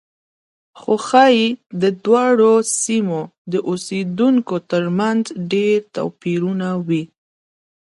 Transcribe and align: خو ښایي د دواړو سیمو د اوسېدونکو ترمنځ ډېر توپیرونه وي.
خو 0.79 0.93
ښایي 1.07 1.47
د 1.81 1.83
دواړو 2.03 2.53
سیمو 2.81 3.21
د 3.51 3.53
اوسېدونکو 3.69 4.55
ترمنځ 4.71 5.23
ډېر 5.53 5.77
توپیرونه 5.95 6.69
وي. 6.87 7.03